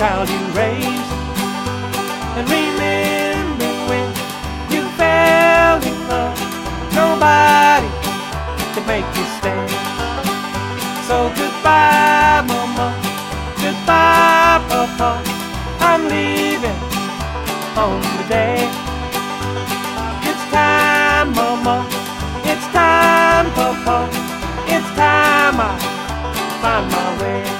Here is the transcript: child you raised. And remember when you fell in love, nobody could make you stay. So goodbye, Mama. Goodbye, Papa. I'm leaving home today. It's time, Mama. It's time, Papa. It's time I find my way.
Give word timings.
child 0.00 0.30
you 0.30 0.44
raised. 0.56 1.12
And 2.36 2.48
remember 2.48 3.70
when 3.90 4.08
you 4.72 4.82
fell 4.96 5.76
in 5.76 5.96
love, 6.08 6.40
nobody 6.96 7.90
could 8.72 8.86
make 8.86 9.04
you 9.18 9.26
stay. 9.36 9.66
So 11.04 11.28
goodbye, 11.36 12.40
Mama. 12.48 12.88
Goodbye, 13.60 14.64
Papa. 14.72 15.20
I'm 15.80 16.08
leaving 16.08 16.80
home 17.76 18.00
today. 18.22 18.64
It's 20.24 20.44
time, 20.50 21.28
Mama. 21.34 21.86
It's 22.50 22.66
time, 22.72 23.52
Papa. 23.52 24.08
It's 24.64 24.90
time 24.96 25.60
I 25.60 25.76
find 26.62 26.86
my 26.90 27.22
way. 27.22 27.59